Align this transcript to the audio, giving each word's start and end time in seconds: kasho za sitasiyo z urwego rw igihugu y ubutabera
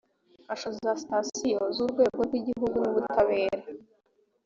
kasho 0.45 0.69
za 0.83 0.91
sitasiyo 1.01 1.61
z 1.75 1.77
urwego 1.85 2.19
rw 2.27 2.33
igihugu 2.39 2.75
y 2.83 2.87
ubutabera 2.91 3.59